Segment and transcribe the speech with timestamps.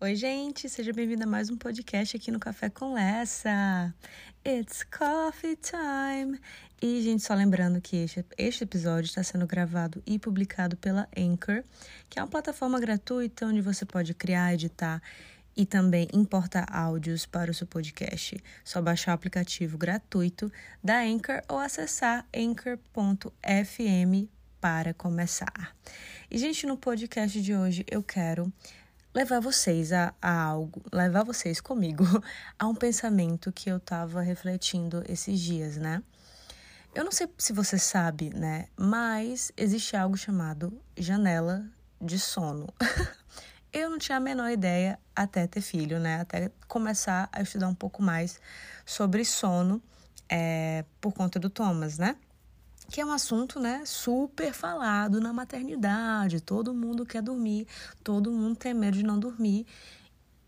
[0.00, 3.92] Oi, gente, seja bem-vindo a mais um podcast aqui no Café com Lessa.
[4.46, 6.38] It's coffee time.
[6.80, 11.64] E, gente, só lembrando que este, este episódio está sendo gravado e publicado pela Anchor,
[12.08, 15.02] que é uma plataforma gratuita onde você pode criar, editar
[15.56, 18.40] e também importar áudios para o seu podcast.
[18.62, 20.48] Só baixar o aplicativo gratuito
[20.80, 24.28] da Anchor ou acessar anchor.fm
[24.60, 25.76] para começar.
[26.30, 28.52] E, gente, no podcast de hoje eu quero
[29.18, 32.04] levar vocês a, a, algo, levar vocês comigo
[32.56, 36.00] a um pensamento que eu tava refletindo esses dias, né?
[36.94, 38.66] Eu não sei se você sabe, né?
[38.76, 41.66] Mas existe algo chamado janela
[42.00, 42.68] de sono.
[43.72, 46.20] eu não tinha a menor ideia até ter filho, né?
[46.20, 48.40] Até começar a estudar um pouco mais
[48.86, 49.82] sobre sono
[50.28, 52.14] é, por conta do Thomas, né?
[52.90, 56.40] Que é um assunto, né, super falado na maternidade.
[56.40, 57.66] Todo mundo quer dormir,
[58.02, 59.66] todo mundo tem medo de não dormir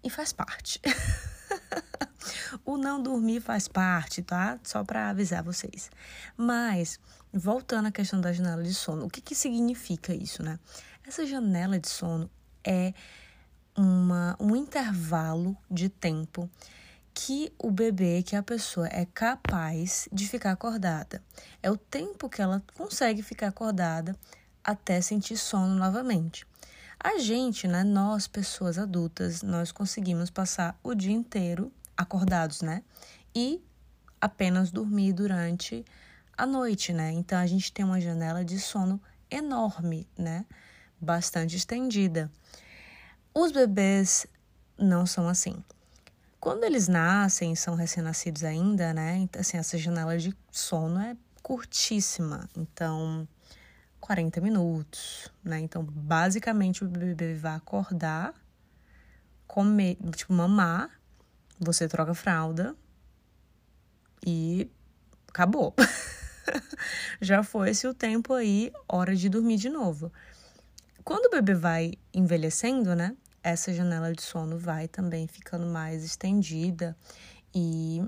[0.03, 0.81] e faz parte.
[2.65, 4.59] o não dormir faz parte, tá?
[4.63, 5.91] Só para avisar vocês.
[6.37, 6.99] Mas
[7.33, 10.59] voltando à questão da janela de sono, o que que significa isso, né?
[11.07, 12.31] Essa janela de sono
[12.65, 12.95] é
[13.77, 16.49] uma, um intervalo de tempo
[17.13, 21.23] que o bebê, que a pessoa é capaz de ficar acordada.
[21.63, 24.17] É o tempo que ela consegue ficar acordada
[24.63, 26.47] até sentir sono novamente.
[26.99, 32.83] A gente, né, nós pessoas adultas, nós conseguimos passar o dia inteiro acordados, né?
[33.35, 33.63] E
[34.21, 35.85] apenas dormir durante
[36.37, 37.11] a noite, né?
[37.13, 39.01] Então a gente tem uma janela de sono
[39.31, 40.45] enorme, né?
[41.01, 42.31] Bastante estendida.
[43.33, 44.27] Os bebês
[44.79, 45.63] não são assim.
[46.41, 49.29] Quando eles nascem, são recém-nascidos ainda, né?
[49.39, 52.49] Assim, essa janela de sono é curtíssima.
[52.57, 53.29] Então,
[54.01, 55.61] 40 minutos, né?
[55.61, 58.35] Então, basicamente, o bebê vai acordar,
[59.47, 60.91] comer, tipo, mamar,
[61.59, 62.75] você troca a fralda
[64.27, 64.67] e
[65.29, 65.75] acabou.
[67.21, 70.11] Já foi esse o tempo aí, hora de dormir de novo.
[71.05, 73.15] Quando o bebê vai envelhecendo, né?
[73.43, 76.97] Essa janela de sono vai também ficando mais estendida
[77.55, 78.03] e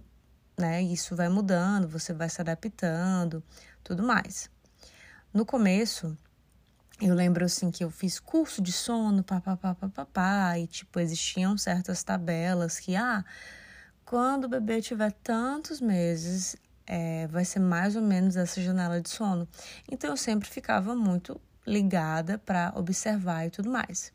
[0.57, 3.43] né, isso vai mudando, você vai se adaptando,
[3.83, 4.51] tudo mais.
[5.33, 6.17] No começo,
[7.01, 12.03] eu lembro assim que eu fiz curso de sono, papapá, papapá, e tipo, existiam certas
[12.03, 13.25] tabelas que, ah,
[14.05, 16.55] quando o bebê tiver tantos meses,
[16.87, 19.49] é, vai ser mais ou menos essa janela de sono.
[19.91, 24.13] Então eu sempre ficava muito ligada para observar e tudo mais.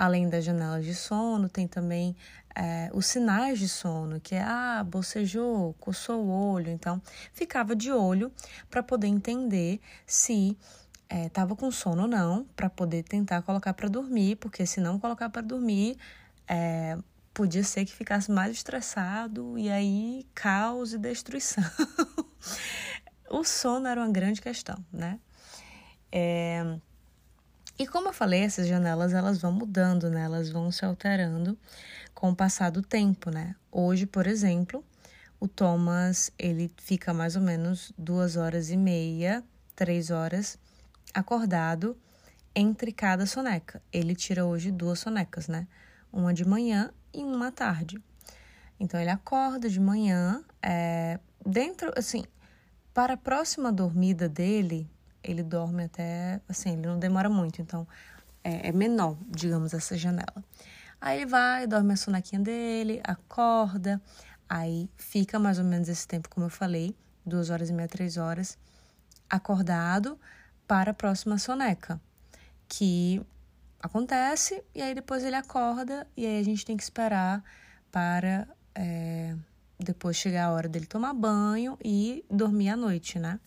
[0.00, 2.14] Além das janelas de sono, tem também
[2.54, 6.70] é, os sinais de sono, que é, ah, bocejou, coçou o olho.
[6.70, 8.30] Então, ficava de olho
[8.70, 10.56] para poder entender se
[11.10, 15.00] estava é, com sono ou não, para poder tentar colocar para dormir, porque se não
[15.00, 15.96] colocar para dormir,
[16.46, 16.96] é,
[17.34, 21.64] podia ser que ficasse mais estressado e aí caos e destruição.
[23.28, 25.18] o sono era uma grande questão, né?
[26.12, 26.78] É,
[27.78, 30.22] e como eu falei, essas janelas elas vão mudando, né?
[30.22, 31.56] Elas vão se alterando
[32.12, 33.54] com o passar do tempo, né?
[33.70, 34.84] Hoje, por exemplo,
[35.38, 39.44] o Thomas ele fica mais ou menos duas horas e meia,
[39.76, 40.58] três horas
[41.14, 41.96] acordado
[42.54, 43.80] entre cada soneca.
[43.92, 45.68] Ele tira hoje duas sonecas, né?
[46.12, 48.02] Uma de manhã e uma à tarde.
[48.80, 52.24] Então ele acorda de manhã, é, dentro, assim,
[52.92, 54.90] para a próxima dormida dele,
[55.22, 57.86] ele dorme até, assim, ele não demora muito, então
[58.42, 60.44] é, é menor, digamos, essa janela.
[61.00, 64.00] Aí ele vai, dorme a sonequinha dele, acorda,
[64.48, 68.16] aí fica mais ou menos esse tempo, como eu falei, duas horas e meia, três
[68.16, 68.58] horas,
[69.28, 70.18] acordado
[70.66, 72.00] para a próxima soneca,
[72.68, 73.22] que
[73.80, 77.42] acontece e aí depois ele acorda e aí a gente tem que esperar
[77.90, 79.34] para é,
[79.78, 83.40] depois chegar a hora dele tomar banho e dormir à noite, né?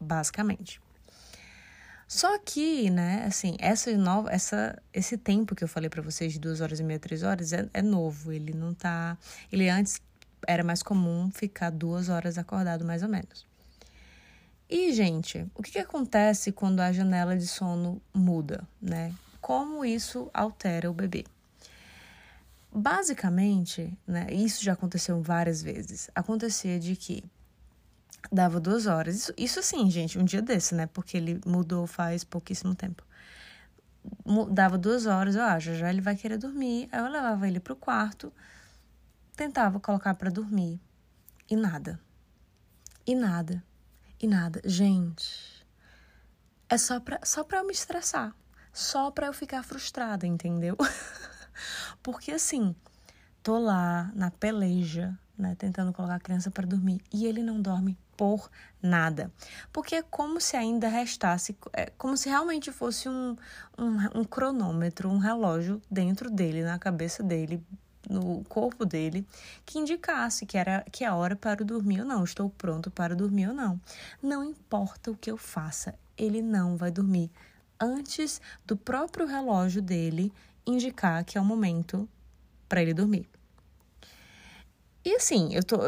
[0.00, 0.81] Basicamente.
[2.14, 6.38] Só que, né, assim, essa nova, essa, esse tempo que eu falei para vocês de
[6.38, 8.30] duas horas e meia, três horas, é, é novo.
[8.30, 9.16] Ele não tá.
[9.50, 9.98] Ele antes
[10.46, 13.46] era mais comum ficar duas horas acordado, mais ou menos.
[14.68, 19.14] E, gente, o que, que acontece quando a janela de sono muda, né?
[19.40, 21.24] Como isso altera o bebê?
[22.70, 26.10] Basicamente, né, isso já aconteceu várias vezes.
[26.14, 27.24] Acontecia de que
[28.30, 29.16] Dava duas horas.
[29.16, 30.86] Isso, isso assim, gente, um dia desse, né?
[30.86, 33.04] Porque ele mudou faz pouquíssimo tempo.
[34.50, 36.88] Dava duas horas, eu acho, já ele vai querer dormir.
[36.90, 38.32] Aí eu levava ele pro quarto,
[39.36, 40.80] tentava colocar para dormir.
[41.50, 42.00] E nada.
[43.06, 43.62] E nada.
[44.20, 44.60] E nada.
[44.64, 45.66] Gente,
[46.68, 48.34] é só pra, só pra eu me estressar.
[48.72, 50.76] Só pra eu ficar frustrada, entendeu?
[52.02, 52.74] Porque assim,
[53.42, 57.96] tô lá na peleja, né, tentando colocar a criança para dormir e ele não dorme
[58.16, 58.50] por
[58.80, 59.32] nada.
[59.72, 63.36] Porque é como se ainda restasse, é como se realmente fosse um,
[63.78, 67.64] um, um cronômetro, um relógio dentro dele, na cabeça dele,
[68.08, 69.26] no corpo dele
[69.64, 73.48] que indicasse que era que é hora para dormir ou não, estou pronto para dormir
[73.48, 73.80] ou não.
[74.22, 77.30] Não importa o que eu faça, ele não vai dormir
[77.80, 80.32] antes do próprio relógio dele
[80.66, 82.08] indicar que é o momento
[82.68, 83.28] para ele dormir.
[85.04, 85.78] E assim, eu tô.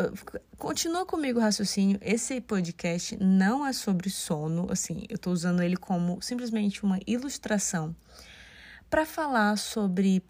[0.58, 1.98] Continua comigo o raciocínio.
[2.02, 7.94] Esse podcast não é sobre sono, assim, eu tô usando ele como simplesmente uma ilustração
[8.90, 10.22] para falar sobre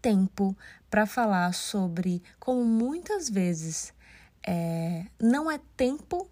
[0.00, 0.56] tempo,
[0.90, 3.94] para falar sobre como muitas vezes
[4.46, 6.28] é, não é tempo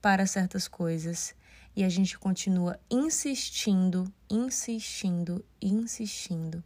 [0.00, 1.34] para certas coisas
[1.74, 6.62] e a gente continua insistindo, insistindo, insistindo.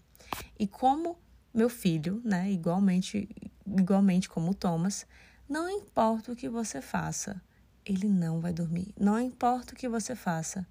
[0.59, 1.19] E como
[1.53, 3.29] meu filho, né, igualmente,
[3.67, 5.07] igualmente como o Thomas,
[5.49, 7.41] não importa o que você faça,
[7.85, 8.95] ele não vai dormir.
[8.99, 10.67] Não importa o que você faça,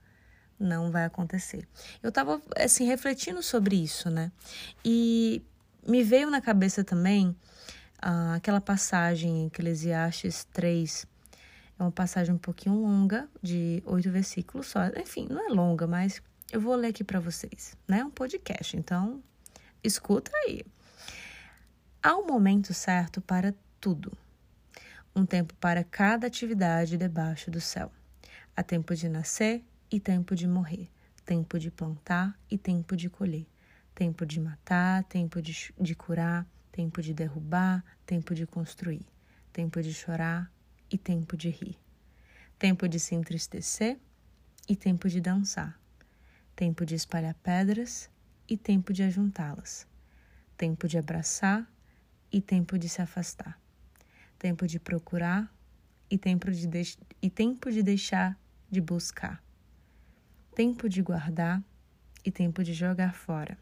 [0.59, 1.67] não vai acontecer.
[2.01, 4.31] Eu estava assim refletindo sobre isso, né?
[4.83, 5.41] E
[5.85, 7.29] me veio na cabeça também
[8.03, 11.05] uh, aquela passagem em Eclesiastes 3.
[11.77, 14.87] É uma passagem um pouquinho longa, de oito versículos só.
[14.97, 16.21] Enfim, não é longa, mas
[16.51, 17.99] eu vou ler aqui para vocês, né?
[17.99, 19.21] É um podcast, então
[19.83, 20.63] escuta aí.
[22.01, 24.17] Há um momento certo para tudo.
[25.15, 27.91] Um tempo para cada atividade debaixo do céu.
[28.55, 30.89] Há tempo de nascer e tempo de morrer.
[31.25, 33.45] Tempo de plantar e tempo de colher.
[33.93, 39.05] Tempo de matar, tempo de, de curar, tempo de derrubar, tempo de construir.
[39.51, 40.51] Tempo de chorar
[40.89, 41.77] e tempo de rir.
[42.57, 43.99] Tempo de se entristecer
[44.67, 45.77] e tempo de dançar.
[46.55, 48.09] Tempo de espalhar pedras
[48.49, 49.87] e tempo de ajuntá-las,
[50.57, 51.71] tempo de abraçar
[52.31, 53.61] e tempo de se afastar,
[54.39, 55.53] tempo de procurar
[56.09, 58.35] e tempo de, de e tempo de deixar
[58.69, 59.43] de buscar,
[60.55, 61.63] tempo de guardar
[62.25, 63.55] e tempo de jogar fora,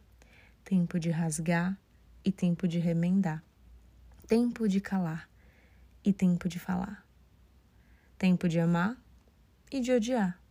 [0.63, 1.77] tempo de rasgar
[2.23, 3.43] e tempo de remendar,
[4.25, 5.29] tempo de calar
[6.03, 7.05] e tempo de falar,
[8.17, 8.97] tempo de amar
[9.69, 10.41] e de odiar,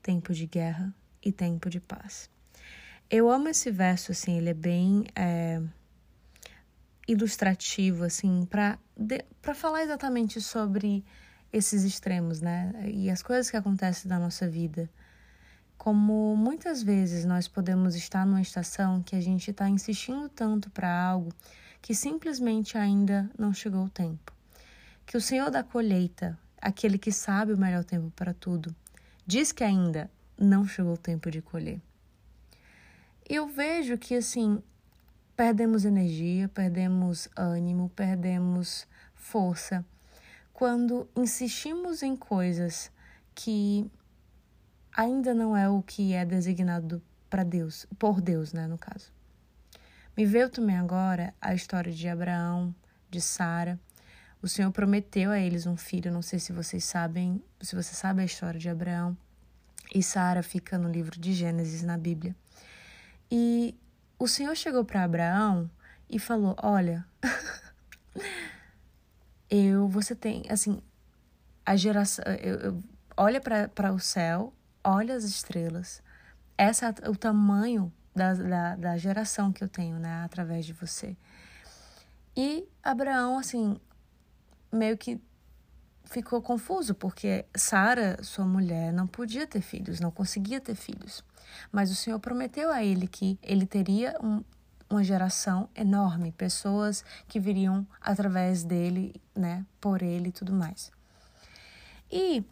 [0.00, 2.33] tempo de guerra e tempo de paz.
[3.10, 5.60] Eu amo esse verso, assim, ele é bem é,
[7.06, 11.04] ilustrativo, assim, para falar exatamente sobre
[11.52, 12.72] esses extremos, né?
[12.86, 14.90] E as coisas que acontecem na nossa vida.
[15.76, 20.90] Como muitas vezes nós podemos estar numa estação que a gente está insistindo tanto para
[20.90, 21.30] algo
[21.82, 24.32] que simplesmente ainda não chegou o tempo.
[25.04, 28.74] Que o Senhor da colheita, aquele que sabe o melhor tempo para tudo,
[29.26, 31.82] diz que ainda não chegou o tempo de colher
[33.28, 34.62] eu vejo que assim
[35.36, 39.84] perdemos energia, perdemos ânimo, perdemos força
[40.52, 42.90] quando insistimos em coisas
[43.34, 43.90] que
[44.96, 49.12] ainda não é o que é designado para Deus, por Deus, né, no caso.
[50.16, 52.72] Me veio também agora a história de Abraão,
[53.10, 53.80] de Sara.
[54.40, 58.22] O Senhor prometeu a eles um filho, não sei se vocês sabem, se você sabe
[58.22, 59.16] a história de Abraão.
[59.92, 62.36] E Sara fica no livro de Gênesis na Bíblia.
[63.30, 63.74] E
[64.18, 65.70] o Senhor chegou para Abraão
[66.08, 67.04] e falou: Olha,
[69.50, 70.80] eu, você tem, assim,
[71.64, 72.82] a geração, eu, eu
[73.16, 74.52] olha para o céu,
[74.82, 76.02] olha as estrelas,
[76.56, 81.16] essa é o tamanho da, da, da geração que eu tenho, né, através de você.
[82.36, 83.76] E Abraão, assim,
[84.72, 85.20] meio que
[86.04, 91.24] ficou confuso, porque Sara, sua mulher, não podia ter filhos, não conseguia ter filhos.
[91.72, 94.42] Mas o Senhor prometeu a ele que ele teria um,
[94.88, 100.92] uma geração enorme, pessoas que viriam através dele, né, por ele e tudo mais.
[102.10, 102.44] E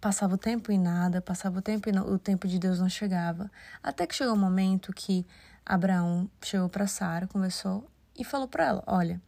[0.00, 2.88] passava o tempo e nada, passava o tempo e não, o tempo de Deus não
[2.88, 3.50] chegava,
[3.82, 5.26] até que chegou um momento que
[5.64, 9.20] Abraão chegou para Sara, conversou e falou para ela: "Olha,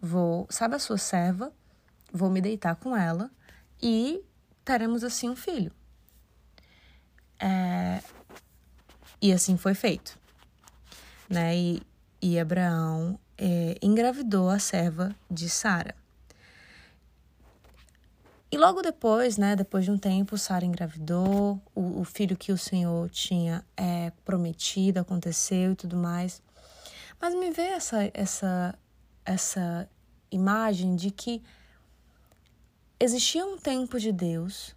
[0.00, 1.52] vou, sabe a sua serva?
[2.14, 3.30] Vou me deitar com ela
[3.82, 4.22] e
[4.64, 5.72] teremos assim um filho."
[7.38, 8.00] É,
[9.20, 10.18] e assim foi feito.
[11.28, 11.56] Né?
[11.56, 11.82] E,
[12.22, 15.94] e Abraão é, engravidou a serva de Sara.
[18.50, 22.56] E logo depois, né, depois de um tempo, Sara engravidou, o, o, filho que o
[22.56, 26.40] Senhor tinha é, prometido aconteceu e tudo mais.
[27.20, 28.78] Mas me vê essa, essa,
[29.24, 29.88] essa
[30.30, 31.42] imagem de que
[33.04, 34.74] existia um tempo de Deus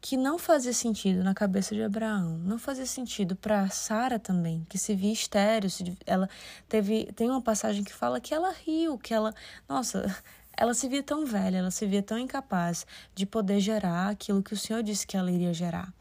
[0.00, 4.78] que não fazia sentido na cabeça de Abraão, não fazia sentido para Sara também, que
[4.78, 6.28] se via estéreo, se, ela
[6.68, 9.34] teve tem uma passagem que fala que ela riu, que ela,
[9.68, 10.04] nossa,
[10.56, 14.52] ela se via tão velha, ela se via tão incapaz de poder gerar aquilo que
[14.52, 15.92] o Senhor disse que ela iria gerar.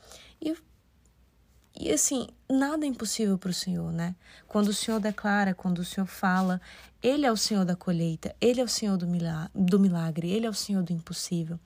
[0.41, 0.55] E
[1.75, 4.15] e assim, nada é impossível para o Senhor, né?
[4.47, 6.61] Quando o Senhor declara, quando o Senhor fala,
[7.01, 10.53] Ele é o Senhor da colheita, Ele é o Senhor do milagre, Ele é o
[10.53, 11.59] Senhor do impossível.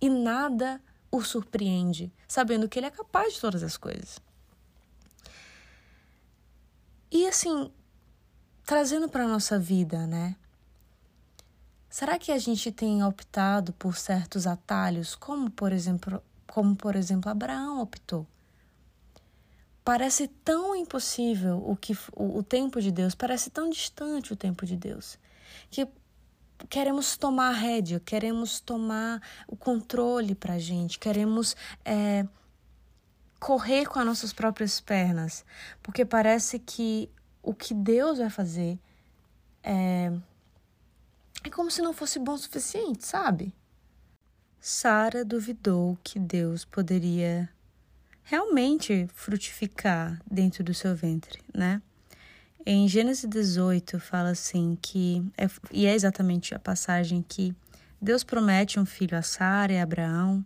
[0.00, 0.80] E nada
[1.10, 4.20] o surpreende, sabendo que Ele é capaz de todas as coisas.
[7.10, 7.70] E assim,
[8.64, 10.36] trazendo para a nossa vida, né?
[11.90, 17.30] Será que a gente tem optado por certos atalhos, como por exemplo, como por exemplo
[17.30, 18.26] Abraão optou?
[19.84, 24.64] Parece tão impossível o que o, o tempo de Deus, parece tão distante o tempo
[24.64, 25.18] de Deus,
[25.70, 25.88] que
[26.68, 32.26] queremos tomar a rédea, queremos tomar o controle para a gente, queremos é,
[33.40, 35.44] correr com as nossas próprias pernas,
[35.82, 37.10] porque parece que
[37.42, 38.78] o que Deus vai fazer
[39.64, 40.12] é,
[41.42, 43.52] é como se não fosse bom o suficiente, sabe?
[44.60, 47.51] Sara duvidou que Deus poderia
[48.22, 51.80] realmente frutificar dentro do seu ventre, né?
[52.64, 57.54] Em Gênesis 18 fala assim que é, e é exatamente a passagem que
[58.00, 60.44] Deus promete um filho a Sara e a Abraão.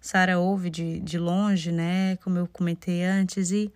[0.00, 2.16] Sara ouve de, de longe, né?
[2.16, 3.72] Como eu comentei antes, e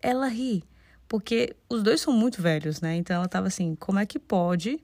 [0.00, 0.64] ela ri,
[1.08, 2.96] porque os dois são muito velhos, né?
[2.96, 4.80] Então ela tava assim: como é que pode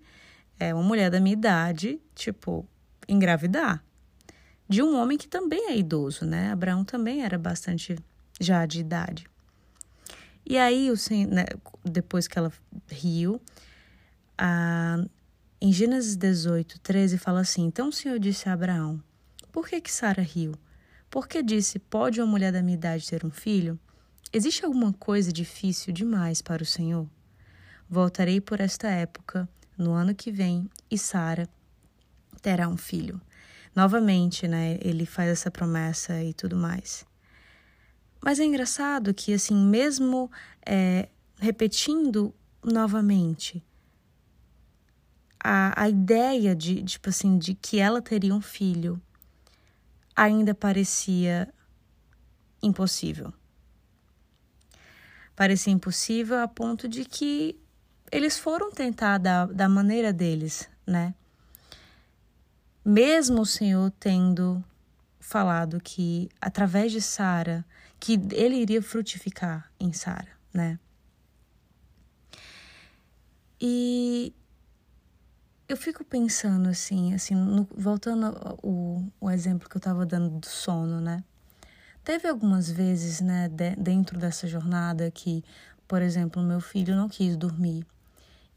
[0.58, 2.66] é, uma mulher da minha idade, tipo,
[3.08, 3.82] engravidar?
[4.68, 6.50] De um homem que também é idoso, né?
[6.50, 7.96] Abraão também era bastante
[8.40, 9.26] já de idade.
[10.46, 10.94] E aí, o
[11.28, 11.44] né,
[11.84, 12.52] depois que ela
[12.88, 13.40] riu,
[14.36, 15.02] a,
[15.60, 19.02] em Gênesis 18, 13, fala assim: Então o Senhor disse a Abraão:
[19.52, 20.54] Por que que Sara riu?
[21.10, 23.78] Porque disse: Pode uma mulher da minha idade ter um filho?
[24.32, 27.08] Existe alguma coisa difícil demais para o Senhor?
[27.88, 31.48] Voltarei por esta época, no ano que vem, e Sara
[32.42, 33.20] terá um filho
[33.74, 34.78] novamente, né?
[34.80, 37.04] Ele faz essa promessa e tudo mais.
[38.20, 40.30] Mas é engraçado que, assim, mesmo
[40.64, 43.62] é, repetindo novamente,
[45.38, 49.00] a, a ideia de, tipo assim, de que ela teria um filho
[50.16, 51.52] ainda parecia
[52.62, 53.32] impossível.
[55.36, 57.60] Parecia impossível a ponto de que
[58.10, 61.14] eles foram tentar da, da maneira deles, né?
[62.84, 64.62] Mesmo o Senhor tendo
[65.18, 67.64] falado que através de Sara,
[67.98, 70.78] que ele iria frutificar em Sara, né?
[73.58, 74.34] E
[75.66, 78.58] eu fico pensando assim, assim, no, voltando ao,
[79.18, 81.24] o exemplo que eu estava dando do sono, né?
[82.04, 85.42] Teve algumas vezes, né, de, dentro dessa jornada que,
[85.88, 87.86] por exemplo, meu filho não quis dormir.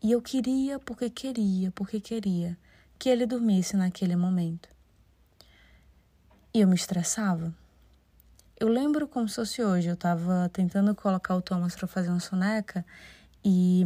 [0.03, 2.57] E eu queria porque queria, porque queria
[2.97, 4.69] que ele dormisse naquele momento.
[6.53, 7.53] E eu me estressava.
[8.59, 12.19] Eu lembro como se fosse hoje, eu estava tentando colocar o Thomas para fazer uma
[12.19, 12.83] soneca
[13.45, 13.85] e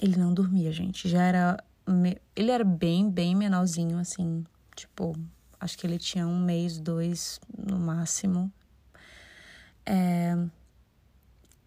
[0.00, 1.08] ele não dormia, gente.
[1.08, 1.64] Já era.
[2.36, 4.44] Ele era bem, bem menorzinho, assim.
[4.76, 5.16] Tipo,
[5.58, 8.52] acho que ele tinha um mês, dois no máximo.
[9.84, 10.36] É...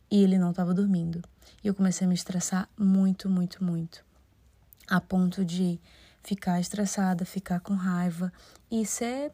[0.09, 1.21] E ele não estava dormindo.
[1.63, 4.05] E eu comecei a me estressar muito, muito, muito.
[4.87, 5.79] A ponto de
[6.23, 8.31] ficar estressada, ficar com raiva
[8.69, 9.31] e ser,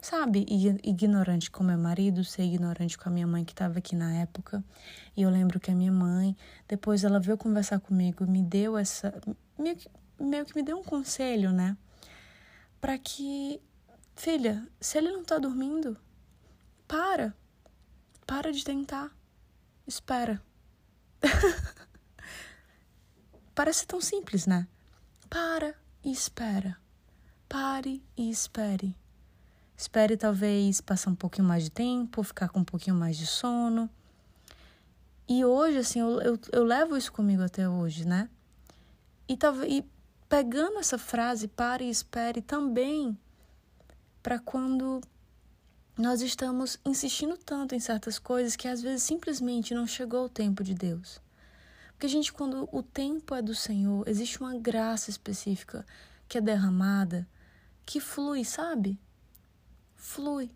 [0.00, 0.46] sabe,
[0.82, 4.64] ignorante com meu marido, ser ignorante com a minha mãe que estava aqui na época.
[5.16, 9.14] E eu lembro que a minha mãe, depois ela veio conversar comigo, me deu essa.
[9.58, 11.76] meio que, meio que me deu um conselho, né?
[12.80, 13.60] Para que,
[14.16, 15.96] filha, se ele não tá dormindo,
[16.88, 17.34] para.
[18.26, 19.10] Para de tentar.
[19.86, 20.42] Espera.
[23.54, 24.66] Parece tão simples, né?
[25.28, 26.76] Para, e espera.
[27.48, 28.96] Pare e espere.
[29.76, 33.88] Espere talvez passar um pouquinho mais de tempo, ficar com um pouquinho mais de sono.
[35.28, 38.28] E hoje, assim, eu, eu, eu levo isso comigo até hoje, né?
[39.28, 39.38] E,
[39.68, 39.84] e
[40.28, 43.16] pegando essa frase, pare e espere, também
[44.22, 45.00] para quando
[45.96, 50.62] nós estamos insistindo tanto em certas coisas que às vezes simplesmente não chegou o tempo
[50.62, 51.20] de Deus.
[52.00, 55.84] Porque, gente, quando o tempo é do Senhor, existe uma graça específica
[56.26, 57.28] que é derramada,
[57.84, 58.98] que flui, sabe?
[59.96, 60.50] Flui.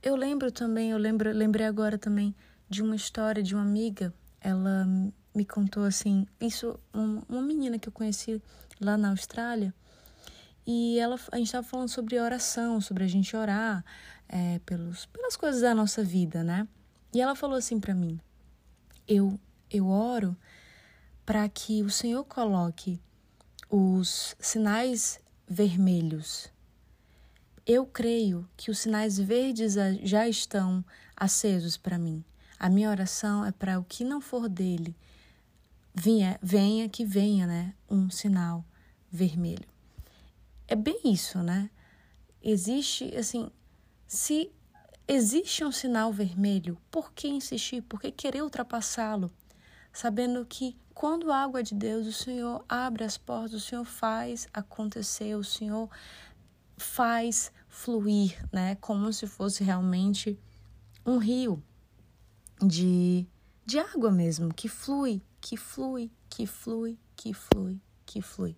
[0.00, 2.36] Eu lembro também, eu lembro, lembrei agora também
[2.68, 4.14] de uma história de uma amiga.
[4.40, 4.86] Ela
[5.34, 6.78] me contou assim, isso,
[7.28, 8.40] uma menina que eu conheci
[8.80, 9.74] lá na Austrália.
[10.64, 13.84] E ela, a gente estava falando sobre oração, sobre a gente orar
[14.28, 16.68] é, pelos, pelas coisas da nossa vida, né?
[17.12, 18.20] E ela falou assim para mim:
[19.08, 19.36] eu,
[19.72, 20.36] eu oro
[21.24, 23.00] para que o Senhor coloque
[23.70, 26.50] os sinais vermelhos.
[27.66, 30.84] Eu creio que os sinais verdes já estão
[31.16, 32.22] acesos para mim.
[32.58, 34.94] A minha oração é para o que não for dele,
[35.94, 37.74] venha, venha que venha, né?
[37.88, 38.64] Um sinal
[39.10, 39.66] vermelho.
[40.68, 41.70] É bem isso, né?
[42.42, 43.50] Existe, assim,
[44.06, 44.50] se
[45.06, 47.82] existe um sinal vermelho, por que insistir?
[47.82, 49.30] Por que querer ultrapassá-lo?
[49.92, 53.84] Sabendo que quando a água é de Deus, o Senhor abre as portas, o Senhor
[53.84, 55.90] faz acontecer, o Senhor
[56.76, 58.74] faz fluir, né?
[58.76, 60.38] Como se fosse realmente
[61.04, 61.62] um rio
[62.60, 63.26] de,
[63.66, 68.56] de água mesmo, que flui, que flui, que flui, que flui, que flui.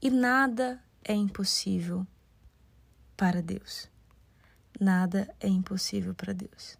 [0.00, 2.06] E nada é impossível
[3.16, 3.88] para Deus.
[4.80, 6.76] Nada é impossível para Deus.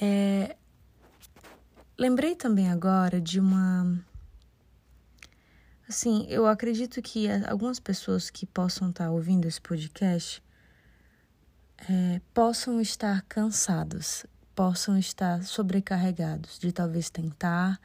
[0.00, 0.56] É,
[1.98, 3.98] lembrei também agora de uma.
[5.88, 10.42] Assim, eu acredito que algumas pessoas que possam estar ouvindo esse podcast
[11.88, 17.80] é, possam estar cansados, possam estar sobrecarregados de talvez tentar,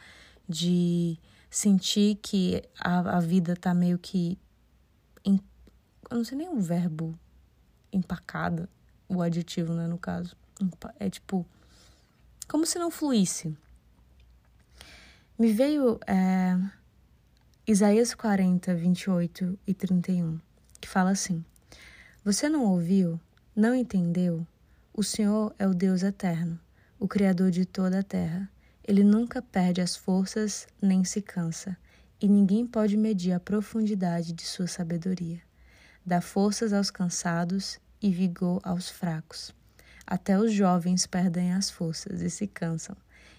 [0.47, 1.17] de
[1.49, 4.37] sentir que a, a vida tá meio que.
[5.25, 5.39] Em,
[6.09, 7.17] eu não sei nem o verbo
[7.91, 8.69] empacada,
[9.07, 10.35] o adjetivo, né, no caso.
[10.99, 11.45] É tipo.
[12.49, 13.57] Como se não fluísse.
[15.43, 16.57] Me veio é,
[17.67, 20.39] Isaías 40, 28 e 31,
[20.79, 21.43] que fala assim:
[22.23, 23.19] Você não ouviu?
[23.53, 24.47] Não entendeu?
[24.93, 26.57] O Senhor é o Deus eterno,
[26.97, 28.49] o Criador de toda a terra.
[28.87, 31.75] Ele nunca perde as forças nem se cansa,
[32.21, 35.41] e ninguém pode medir a profundidade de sua sabedoria.
[36.05, 39.53] Dá forças aos cansados e vigor aos fracos.
[40.07, 42.95] Até os jovens perdem as forças e se cansam,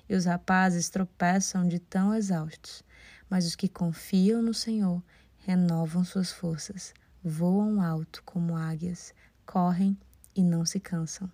[0.09, 2.83] e os rapazes tropeçam de tão exaustos.
[3.29, 5.03] Mas os que confiam no Senhor
[5.39, 9.15] renovam suas forças, voam alto como águias,
[9.47, 9.97] correm
[10.35, 11.31] e não se cansam,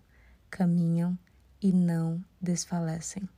[0.50, 1.18] caminham
[1.60, 3.28] e não desfalecem.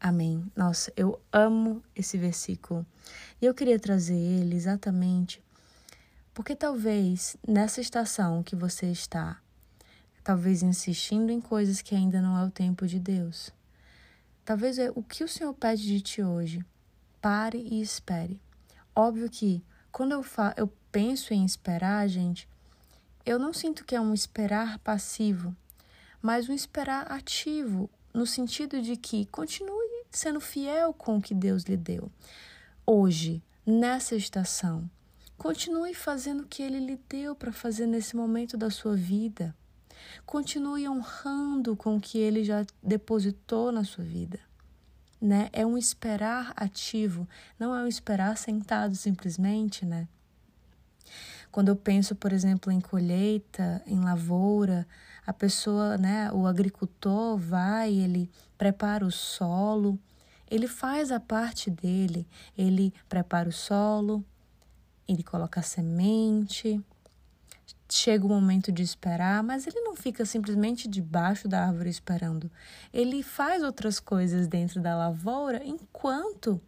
[0.00, 0.50] Amém.
[0.54, 2.84] Nossa, eu amo esse versículo.
[3.40, 5.44] E eu queria trazer ele exatamente
[6.34, 9.40] porque talvez nessa estação que você está,
[10.24, 13.52] talvez insistindo em coisas que ainda não é o tempo de Deus.
[14.44, 16.64] Talvez é o que o Senhor pede de ti hoje.
[17.20, 18.40] Pare e espere.
[18.94, 20.24] Óbvio que quando eu,
[20.56, 22.48] eu penso em esperar, gente,
[23.24, 25.56] eu não sinto que é um esperar passivo,
[26.20, 31.64] mas um esperar ativo, no sentido de que continue sendo fiel com o que Deus
[31.64, 32.10] lhe deu.
[32.86, 34.88] Hoje, nessa estação,
[35.38, 39.54] continue fazendo o que Ele lhe deu para fazer nesse momento da sua vida.
[40.26, 44.38] Continue honrando com o que Ele já depositou na sua vida.
[45.20, 45.48] Né?
[45.52, 47.26] É um esperar ativo,
[47.58, 50.06] não é um esperar sentado simplesmente, né?
[51.50, 54.86] Quando eu penso, por exemplo, em colheita, em lavoura,
[55.26, 59.98] a pessoa, né, o agricultor vai, ele prepara o solo,
[60.50, 62.26] ele faz a parte dele,
[62.58, 64.24] ele prepara o solo,
[65.08, 66.82] ele coloca a semente,
[67.96, 72.50] chega o momento de esperar, mas ele não fica simplesmente debaixo da árvore esperando.
[72.92, 76.60] Ele faz outras coisas dentro da lavoura enquanto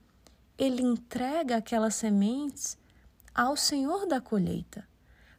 [0.56, 2.78] ele entrega aquelas sementes
[3.34, 4.86] ao Senhor da colheita,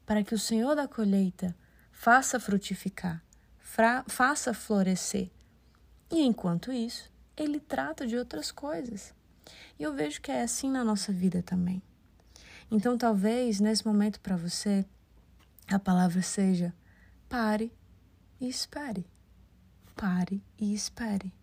[0.06, 1.56] para que o Senhor da colheita
[1.92, 3.24] faça frutificar,
[4.08, 5.32] faça florescer.
[6.12, 9.14] E enquanto isso, ele trata de outras coisas.
[9.80, 11.82] E eu vejo que é assim na nossa vida também.
[12.70, 14.86] Então, talvez nesse momento para você,
[15.70, 16.74] a palavra seja:
[17.28, 17.72] pare
[18.40, 19.06] e espere.
[19.96, 21.34] Pare e espere.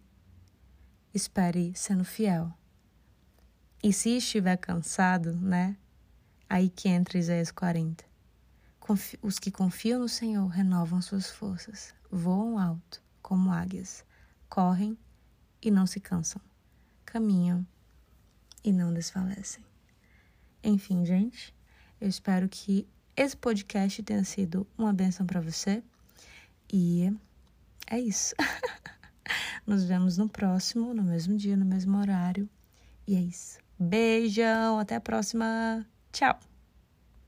[1.13, 2.53] Espere sendo fiel.
[3.83, 5.77] E se estiver cansado, né?
[6.49, 8.05] Aí que entra Isaías 40.
[9.23, 14.05] Os que confiam no Senhor renovam suas forças, voam alto como águias,
[14.49, 14.99] correm
[15.63, 16.41] e não se cansam,
[17.05, 17.67] caminham
[18.63, 19.65] e não desfalecem.
[20.63, 21.55] Enfim, gente,
[22.01, 25.83] eu espero que esse podcast tenha sido uma benção para você
[26.73, 27.13] e
[27.91, 28.35] é isso.
[29.67, 32.49] Nos vemos no próximo, no mesmo dia, no mesmo horário.
[33.07, 33.59] E é isso.
[33.79, 35.87] Beijão, até a próxima.
[36.13, 36.54] Tchau!